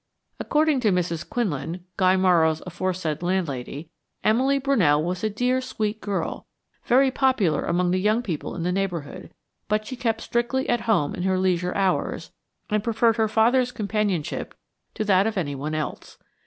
[0.39, 1.29] According to Mrs.
[1.29, 3.91] Quinlan, Guy Morrow's aforesaid land lady,
[4.23, 6.47] Emily Brunell was a dear, sweet girl,
[6.85, 9.31] very popular among the young people in the neighborhood,
[9.67, 12.31] but she kept strictly at home in her leisure hours
[12.67, 14.55] and preferred her father's companionship
[14.95, 16.17] to that of anyone else.